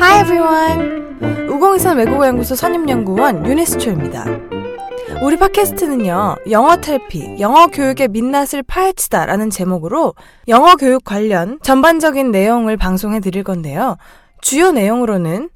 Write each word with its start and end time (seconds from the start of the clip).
Hi 0.00 0.20
everyone. 0.22 1.50
우공이선 1.50 1.98
외국어 1.98 2.26
연구소 2.26 2.54
선임연구원 2.54 3.44
유니스초입니다. 3.46 4.24
우리 5.22 5.36
팟캐스트는요, 5.36 6.36
영어 6.50 6.76
탈피, 6.76 7.36
영어 7.38 7.66
교육의 7.66 8.08
민낯을 8.08 8.62
파헤치다 8.66 9.26
라는 9.26 9.50
제목으로 9.50 10.14
영어 10.48 10.76
교육 10.76 11.04
관련 11.04 11.58
전반적인 11.62 12.30
내용을 12.30 12.78
방송해 12.78 13.20
드릴 13.20 13.44
건데요. 13.44 13.98
주요 14.40 14.72
내용으로는 14.72 15.50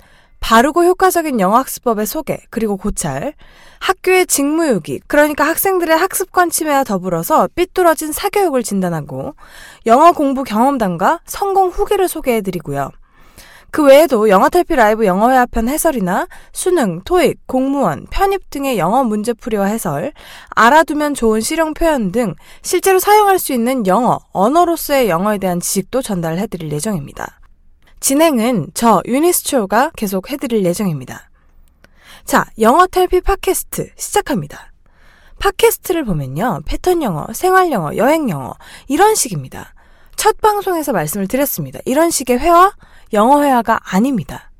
바르고 0.44 0.84
효과적인 0.84 1.40
영어 1.40 1.56
학습법의 1.56 2.04
소개, 2.04 2.36
그리고 2.50 2.76
고찰, 2.76 3.32
학교의 3.80 4.26
직무유기, 4.26 5.00
그러니까 5.06 5.46
학생들의 5.46 5.96
학습관 5.96 6.50
침해와 6.50 6.84
더불어서 6.84 7.48
삐뚤어진 7.54 8.12
사교육을 8.12 8.62
진단하고 8.62 9.36
영어 9.86 10.12
공부 10.12 10.44
경험담과 10.44 11.20
성공 11.24 11.70
후기를 11.70 12.08
소개해드리고요. 12.08 12.90
그 13.70 13.84
외에도 13.84 14.28
영어 14.28 14.50
탈피 14.50 14.76
라이브 14.76 15.06
영어 15.06 15.30
회화편 15.30 15.66
해설이나 15.66 16.26
수능, 16.52 17.00
토익, 17.04 17.46
공무원, 17.46 18.04
편입 18.10 18.50
등의 18.50 18.76
영어 18.76 19.02
문제풀이와 19.02 19.64
해설, 19.64 20.12
알아두면 20.50 21.14
좋은 21.14 21.40
실용 21.40 21.72
표현 21.72 22.12
등 22.12 22.34
실제로 22.60 22.98
사용할 22.98 23.38
수 23.38 23.54
있는 23.54 23.86
영어, 23.86 24.20
언어로서의 24.32 25.08
영어에 25.08 25.38
대한 25.38 25.58
지식도 25.58 26.02
전달해드릴 26.02 26.70
예정입니다. 26.70 27.40
진행은 28.04 28.66
저 28.74 29.00
유니스초가 29.06 29.92
계속 29.96 30.30
해드릴 30.30 30.62
예정입니다. 30.66 31.30
자, 32.26 32.44
영어 32.60 32.86
탈피 32.86 33.22
팟캐스트 33.22 33.92
시작합니다. 33.96 34.72
팟캐스트를 35.38 36.04
보면요. 36.04 36.60
패턴 36.66 37.02
영어, 37.02 37.26
생활 37.32 37.72
영어, 37.72 37.96
여행 37.96 38.28
영어 38.28 38.52
이런 38.88 39.14
식입니다. 39.14 39.72
첫 40.16 40.38
방송에서 40.42 40.92
말씀을 40.92 41.28
드렸습니다. 41.28 41.78
이런 41.86 42.10
식의 42.10 42.40
회화 42.40 42.74
영어 43.14 43.42
회화가 43.42 43.80
아닙니다. 43.82 44.50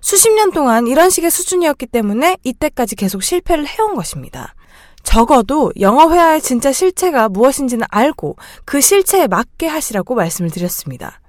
수십 0.00 0.32
년 0.32 0.50
동안 0.50 0.88
이런 0.88 1.10
식의 1.10 1.30
수준이었기 1.30 1.86
때문에 1.86 2.38
이때까지 2.42 2.96
계속 2.96 3.22
실패를 3.22 3.68
해온 3.68 3.94
것입니다. 3.94 4.56
적어도 5.04 5.70
영어 5.78 6.10
회화의 6.10 6.42
진짜 6.42 6.72
실체가 6.72 7.28
무엇인지는 7.28 7.86
알고 7.88 8.34
그 8.64 8.80
실체에 8.80 9.28
맞게 9.28 9.68
하시라고 9.68 10.16
말씀을 10.16 10.50
드렸습니다. 10.50 11.20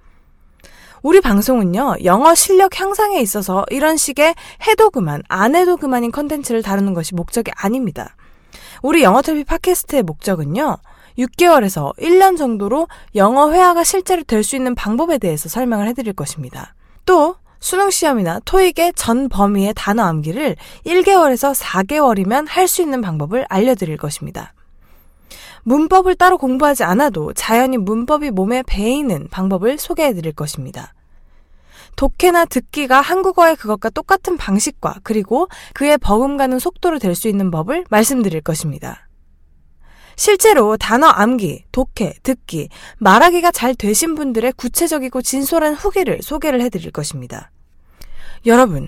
우리 1.01 1.21
방송은요, 1.21 1.97
영어 2.03 2.33
실력 2.35 2.79
향상에 2.79 3.19
있어서 3.19 3.65
이런 3.69 3.97
식의 3.97 4.35
해도 4.67 4.89
그만, 4.89 5.21
안 5.27 5.55
해도 5.55 5.77
그만인 5.77 6.11
컨텐츠를 6.11 6.61
다루는 6.63 6.93
것이 6.93 7.13
목적이 7.15 7.51
아닙니다. 7.55 8.15
우리 8.81 9.03
영어 9.03 9.21
텔비 9.21 9.43
팟캐스트의 9.43 10.03
목적은요, 10.03 10.77
6개월에서 11.17 11.95
1년 11.97 12.37
정도로 12.37 12.87
영어 13.15 13.51
회화가 13.51 13.83
실제로 13.83 14.23
될 14.23 14.43
수 14.43 14.55
있는 14.55 14.75
방법에 14.75 15.17
대해서 15.17 15.47
설명을 15.47 15.87
해드릴 15.87 16.13
것입니다. 16.13 16.75
또 17.05 17.35
수능 17.59 17.89
시험이나 17.89 18.41
토익의 18.45 18.93
전 18.95 19.29
범위의 19.29 19.73
단어 19.75 20.03
암기를 20.03 20.55
1개월에서 20.85 21.55
4개월이면 21.55 22.47
할 22.49 22.67
수 22.67 22.81
있는 22.81 23.01
방법을 23.01 23.45
알려드릴 23.49 23.97
것입니다. 23.97 24.53
문법을 25.65 26.15
따로 26.15 26.37
공부하지 26.37 26.83
않아도 26.83 27.33
자연히 27.33 27.77
문법이 27.77 28.29
몸에 28.29 28.63
배이는 28.63 29.27
방법을 29.31 29.77
소개해 29.79 30.13
드릴 30.13 30.31
것입니다. 30.31 30.93
독해나 31.95 32.45
듣기가 32.45 33.01
한국어의 33.01 33.55
그것과 33.55 33.89
똑같은 33.89 34.37
방식과 34.37 34.99
그리고 35.03 35.47
그의 35.73 35.97
버금가는 35.97 36.59
속도로 36.59 36.99
될 36.99 37.15
수 37.15 37.27
있는 37.27 37.49
법을 37.49 37.85
말씀드릴 37.89 38.41
것입니다. 38.41 39.07
실제로 40.17 40.77
단어 40.77 41.07
암기, 41.07 41.65
독해, 41.71 42.13
듣기, 42.21 42.69
말하기가 42.99 43.51
잘 43.51 43.73
되신 43.75 44.15
분들의 44.15 44.53
구체적이고 44.53 45.21
진솔한 45.21 45.73
후기를 45.73 46.19
소개를 46.21 46.61
해드릴 46.61 46.91
것입니다. 46.91 47.51
여러분, 48.45 48.87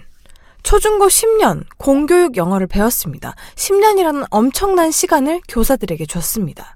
초중고 0.68 1.08
10년 1.08 1.64
공교육 1.78 2.36
영어를 2.36 2.68
배웠습니다. 2.68 3.36
10년이라는 3.56 4.28
엄청난 4.30 4.92
시간을 4.92 5.40
교사들에게 5.48 6.06
줬습니다. 6.06 6.76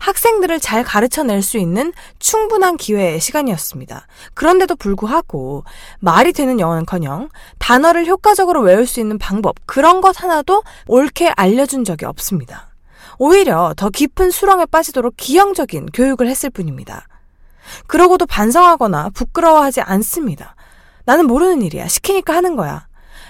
학생들을 0.00 0.60
잘 0.60 0.84
가르쳐낼 0.84 1.40
수 1.40 1.56
있는 1.56 1.94
충분한 2.18 2.76
기회의 2.76 3.18
시간이었습니다. 3.18 4.06
그런데도 4.34 4.76
불구하고 4.76 5.64
말이 6.00 6.34
되는 6.34 6.60
영어는커녕 6.60 7.30
단어를 7.58 8.04
효과적으로 8.04 8.60
외울 8.60 8.86
수 8.86 9.00
있는 9.00 9.16
방법 9.16 9.54
그런 9.64 10.02
것 10.02 10.22
하나도 10.22 10.62
옳게 10.86 11.32
알려준 11.34 11.84
적이 11.84 12.04
없습니다. 12.04 12.74
오히려 13.18 13.72
더 13.74 13.88
깊은 13.88 14.32
수렁에 14.32 14.66
빠지도록 14.66 15.14
기형적인 15.16 15.86
교육을 15.94 16.28
했을 16.28 16.50
뿐입니다. 16.50 17.08
그러고도 17.86 18.26
반성하거나 18.26 19.12
부끄러워하지 19.14 19.80
않습니다. 19.80 20.56
나는 21.06 21.26
모르는 21.26 21.62
일이야. 21.62 21.88
시키니까 21.88 22.34
하는 22.34 22.54
거야. 22.54 22.86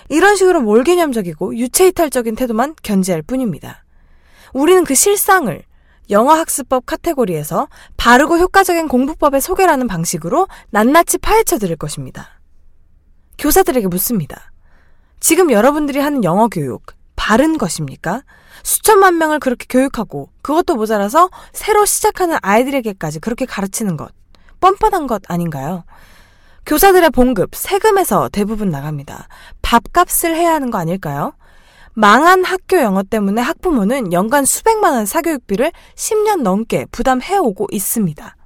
이런 0.09 0.37
식으로 0.37 0.61
몰개념적이고 0.61 1.57
유체이탈적인 1.57 2.35
태도만 2.35 2.75
견지할 2.83 3.23
뿐입니다. 3.23 3.85
우리는 4.53 4.85
그 4.85 4.95
실상을 4.95 5.63
영어 6.11 6.35
학습법 6.35 6.87
카테고리에서 6.87 7.69
바르고 7.97 8.39
효과적인 8.39 8.89
공부법의 8.89 9.41
소개라는 9.41 9.87
방식으로 9.87 10.49
낱낱이 10.71 11.19
파헤쳐 11.19 11.59
드릴 11.59 11.77
것입니다. 11.77 12.41
교사들에게 13.39 13.89
묻습니다. 13.89 14.53
지금 15.21 15.51
여러분들이 15.51 15.99
하는 16.01 16.23
영어 16.23 16.49
교육, 16.49 16.85
바른 17.17 17.57
것입니까? 17.57 18.23
수천만 18.63 19.19
명을 19.19 19.41
그렇게 19.41 19.67
교육하고 19.69 20.31
그것도 20.43 20.77
모자라서 20.77 21.31
새로 21.53 21.85
시작하는 21.85 22.37
아이들에게까지 22.43 23.21
그렇게 23.21 23.47
가르치는 23.47 23.97
것 23.97 24.11
뻔뻔한 24.61 25.07
것 25.07 25.23
아닌가요? 25.29 25.85
교사들의 26.67 27.11
봉급 27.11 27.55
세금에서 27.55 28.31
대부분 28.31 28.71
나갑니다. 28.71 29.29
밥값을 29.75 30.37
해야 30.37 30.53
하는 30.53 30.71
거 30.71 30.79
아닐까요? 30.79 31.33
망한 31.95 32.45
학교 32.45 32.81
영어 32.81 33.03
때문에 33.03 33.41
학부모는 33.41 34.13
연간 34.13 34.45
수백만 34.45 34.95
원 34.95 35.07
사교육비를 35.07 35.73
10년 35.95 36.43
넘게 36.43 36.87
부담해오고 36.91 37.69
있습니다. 37.71 38.37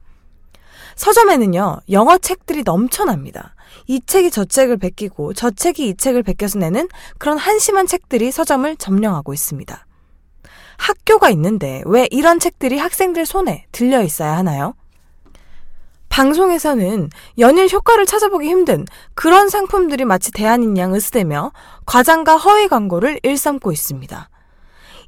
서점에는요, 0.96 1.78
영어 1.90 2.18
책들이 2.18 2.62
넘쳐납니다. 2.62 3.54
이 3.86 4.00
책이 4.04 4.30
저 4.30 4.44
책을 4.44 4.76
베끼고 4.76 5.32
저 5.32 5.50
책이 5.50 5.88
이 5.88 5.96
책을 5.96 6.22
베껴서 6.22 6.58
내는 6.58 6.88
그런 7.18 7.38
한심한 7.38 7.86
책들이 7.86 8.30
서점을 8.30 8.76
점령하고 8.76 9.32
있습니다. 9.32 9.86
학교가 10.76 11.30
있는데 11.30 11.82
왜 11.86 12.06
이런 12.10 12.38
책들이 12.38 12.78
학생들 12.78 13.26
손에 13.26 13.66
들려 13.72 14.02
있어야 14.02 14.36
하나요? 14.36 14.74
방송에서는 16.18 17.10
연일 17.38 17.68
효과를 17.72 18.04
찾아보기 18.04 18.48
힘든 18.48 18.84
그런 19.14 19.48
상품들이 19.48 20.04
마치 20.04 20.32
대안인 20.32 20.76
양 20.76 20.92
으스대며 20.92 21.52
과장과 21.86 22.36
허위 22.38 22.66
광고를 22.66 23.20
일삼고 23.22 23.70
있습니다. 23.70 24.28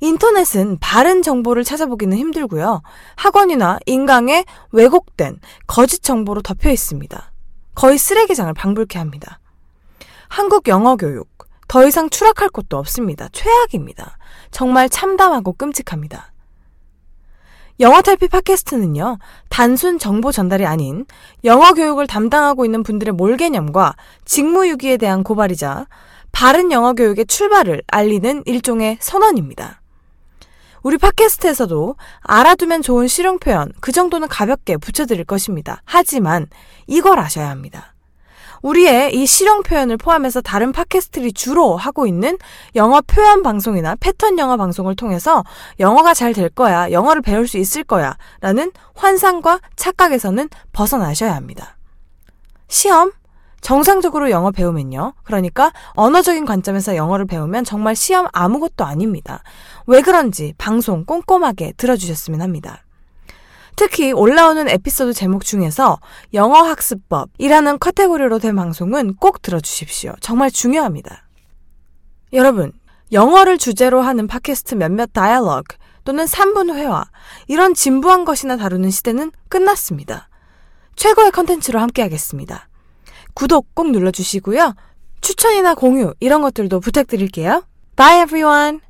인터넷은 0.03 0.79
바른 0.79 1.23
정보를 1.23 1.65
찾아보기는 1.65 2.17
힘들고요. 2.17 2.83
학원이나 3.17 3.81
인강에 3.87 4.45
왜곡된 4.71 5.41
거짓 5.67 6.05
정보로 6.05 6.43
덮여 6.43 6.71
있습니다. 6.71 7.33
거의 7.75 7.99
쓰레기장을 7.99 8.55
방불케 8.55 8.97
합니다. 8.97 9.41
한국 10.29 10.69
영어 10.69 10.95
교육, 10.95 11.29
더 11.67 11.89
이상 11.89 12.09
추락할 12.09 12.51
곳도 12.51 12.79
없습니다. 12.79 13.29
최악입니다. 13.33 14.17
정말 14.53 14.89
참담하고 14.89 15.55
끔찍합니다. 15.55 16.33
영어 17.81 18.03
탈피 18.03 18.29
팟캐스트는요, 18.29 19.17
단순 19.49 19.99
정보 19.99 20.33
전달이 20.33 20.67
아닌 20.67 21.07
영어 21.45 21.73
교육을 21.73 22.07
담당하고 22.07 22.67
있는 22.67 22.83
분들의 22.83 23.15
몰개념과 23.15 23.97
직무유기에 24.27 24.99
대한 24.99 25.25
고발이자 25.25 25.87
바른 26.31 26.73
영어 26.73 26.93
교육의 26.93 27.25
출발을 27.25 27.83
알리는 27.87 28.43
일종의 28.45 28.99
선언입니다. 29.01 29.81
우리 30.83 30.99
팟캐스트에서도 30.99 31.97
알아두면 32.21 32.83
좋은 32.83 33.09
실용 33.09 33.39
표현, 33.39 33.73
그 33.81 33.93
정도는 33.93 34.29
가볍게 34.29 34.77
붙여드릴 34.77 35.25
것입니다. 35.25 35.81
하지만 35.87 36.49
이걸 36.87 37.19
아셔야 37.19 37.49
합니다. 37.49 37.95
우리의 38.63 39.15
이 39.15 39.27
실용 39.27 39.63
표현을 39.63 39.97
포함해서 39.97 40.41
다른 40.41 40.73
팟캐스트들이 40.73 41.33
주로 41.33 41.77
하고 41.77 42.07
있는 42.07 42.39
영어 42.77 43.01
표현 43.01 43.43
방송이나 43.43 43.97
패턴 44.01 44.39
영어 44.39 44.57
방송을 44.57 44.97
통해서 44.97 45.45
영어가 45.79 46.15
잘 46.15 46.31
될 46.31 46.49
거야, 46.49 46.93
영어를 46.93 47.23
배울 47.23 47.49
수 47.49 47.59
있을 47.59 47.83
거야 47.83 48.17
라는 48.41 48.71
환상과 48.95 49.61
착각에서는 49.75 50.49
벗어나셔야 50.73 51.35
합니다. 51.35 51.77
시험? 52.69 53.11
정상적으로 53.61 54.31
영어 54.31 54.53
배우면요. 54.53 55.15
그러니까 55.25 55.73
언어적인 55.95 56.45
관점에서 56.47 56.97
영어를 56.97 57.27
배우면 57.27 57.65
정말 57.65 57.97
시험 57.97 58.27
아무것도 58.33 58.85
아닙니다. 58.85 59.43
왜 59.87 60.01
그런지 60.03 60.55
방송 60.57 61.05
꼼꼼하게 61.05 61.73
들어주셨으면 61.77 62.41
합니다. 62.41 62.85
특히 63.81 64.13
올라오는 64.13 64.69
에피소드 64.69 65.15
제목 65.15 65.43
중에서 65.43 66.01
영어 66.35 66.61
학습법이라는 66.65 67.79
카테고리로 67.79 68.39
된 68.39 68.55
방송은 68.55 69.15
꼭 69.15 69.41
들어주십시오. 69.41 70.13
정말 70.21 70.51
중요합니다. 70.51 71.27
여러분, 72.35 72.75
영어를 73.11 73.57
주제로 73.57 74.03
하는 74.03 74.27
팟캐스트 74.27 74.75
몇몇 74.75 75.15
다이얼로그 75.15 75.79
또는 76.05 76.27
3분 76.27 76.75
회화, 76.75 77.07
이런 77.49 77.73
진부한 77.73 78.27
것이나 78.27 78.59
다루는 78.59 78.91
시대는 78.91 79.33
끝났습니다. 79.49 80.29
최고의 80.97 81.31
컨텐츠로 81.31 81.81
함께하겠습니다. 81.81 82.69
구독 83.33 83.75
꼭 83.75 83.91
눌러주시고요. 83.93 84.75
추천이나 85.23 85.75
공유 85.75 86.13
이런 86.21 86.43
것들도 86.43 86.81
부탁드릴게요. 86.81 87.65
Bye 87.97 88.25
everyone! 88.25 88.90